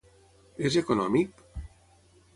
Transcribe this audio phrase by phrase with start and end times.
[0.69, 1.47] És econòmic?